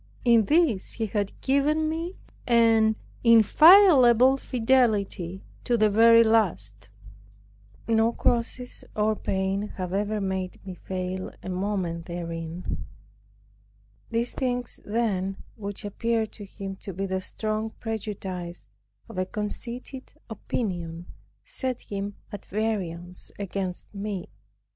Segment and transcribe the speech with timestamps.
[0.25, 2.17] In this he had given me
[2.47, 6.89] an inviolable fidelity to the very last.
[7.87, 12.83] No crosses or pains have ever made me fail a moment therein.
[14.09, 18.65] These things then, which appeared to him to be the strong prejudice
[19.07, 21.05] of a conceited opinion,
[21.45, 24.29] set him at variance against me.